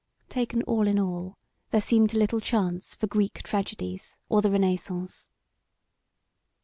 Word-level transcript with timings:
Taken 0.29 0.63
all 0.63 0.87
in 0.87 0.97
all 0.97 1.37
there 1.69 1.79
seemed 1.79 2.15
little 2.15 2.39
chance 2.39 2.95
for 2.95 3.05
Greek 3.05 3.43
tragedies 3.43 4.17
or 4.29 4.41
the 4.41 4.49
Renaissance. 4.49 5.29